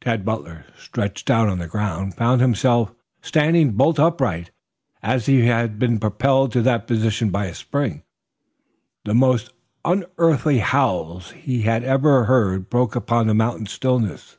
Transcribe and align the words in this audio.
Tad 0.00 0.24
Butler, 0.24 0.64
stretched 0.76 1.30
out 1.30 1.48
on 1.48 1.60
the 1.60 1.68
ground, 1.68 2.14
found 2.16 2.40
himself 2.40 2.92
standing 3.22 3.74
bolt 3.74 3.96
upright 3.96 4.50
as 5.04 5.28
if 5.28 5.36
he 5.38 5.46
had 5.46 5.78
been 5.78 6.00
propelled 6.00 6.50
to 6.50 6.62
that 6.62 6.88
position 6.88 7.30
by 7.30 7.44
a 7.46 7.54
spring. 7.54 8.02
The 9.04 9.14
most 9.14 9.52
unearthly 9.84 10.58
howls 10.58 11.30
he 11.30 11.62
had 11.62 11.84
ever 11.84 12.24
heard 12.24 12.68
broke 12.68 12.96
upon 12.96 13.28
the 13.28 13.34
mountain 13.34 13.66
stillness. 13.66 14.36